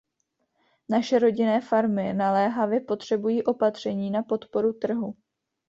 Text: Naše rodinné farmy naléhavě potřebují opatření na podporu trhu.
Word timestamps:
Naše 0.89 1.19
rodinné 1.19 1.61
farmy 1.61 2.13
naléhavě 2.13 2.79
potřebují 2.81 3.43
opatření 3.43 4.11
na 4.11 4.23
podporu 4.23 4.73
trhu. 4.73 5.15